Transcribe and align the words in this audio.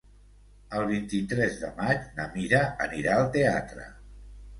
El 0.77 0.85
vint-i-tres 0.91 1.59
de 1.63 1.69
maig 1.81 2.07
na 2.15 2.25
Mira 2.37 2.63
anirà 2.87 3.19
al 3.19 3.29
teatre. 3.37 3.87